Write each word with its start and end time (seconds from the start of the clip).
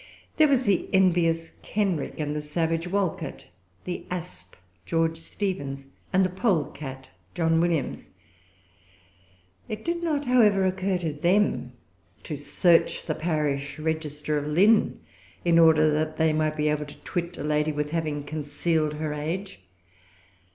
There 0.37 0.47
was 0.47 0.63
the 0.65 0.89
envious 0.91 1.59
Kenrick 1.61 2.19
and 2.19 2.35
the 2.35 2.41
savage 2.41 2.87
Wolcot, 2.87 3.45
the 3.83 4.07
asp 4.09 4.55
George 4.83 5.17
Steevens, 5.19 5.85
and 6.11 6.25
the 6.25 6.29
polecat 6.29 7.09
John 7.35 7.61
Williams. 7.61 8.09
It 9.69 9.85
did 9.85 10.01
not, 10.01 10.25
however, 10.25 10.65
occur 10.65 10.97
to 10.97 11.13
them 11.13 11.73
to 12.23 12.35
search 12.35 13.05
the 13.05 13.13
parish 13.13 13.77
register 13.77 14.39
of 14.39 14.47
Lynn, 14.47 15.01
in 15.45 15.59
order 15.59 15.91
that 15.91 16.17
they 16.17 16.33
might 16.33 16.57
be 16.57 16.67
able 16.69 16.85
to 16.87 16.97
twit 17.01 17.37
a 17.37 17.43
lady 17.43 17.71
with 17.71 17.91
having 17.91 18.23
concealed 18.23 18.95
her 18.95 19.13
age. 19.13 19.61